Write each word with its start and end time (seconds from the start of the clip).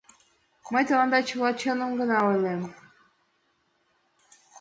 —Мый 0.71 0.83
тыланда 0.87 1.19
чыным 1.61 1.91
гына 1.99 2.17
ойлем. 2.29 2.61